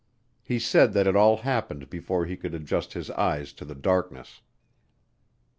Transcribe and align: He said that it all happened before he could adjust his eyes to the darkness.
He 0.41 0.57
said 0.57 0.93
that 0.93 1.05
it 1.05 1.15
all 1.15 1.37
happened 1.37 1.87
before 1.87 2.25
he 2.25 2.35
could 2.35 2.55
adjust 2.55 2.93
his 2.93 3.11
eyes 3.11 3.53
to 3.53 3.63
the 3.63 3.75
darkness. 3.75 4.41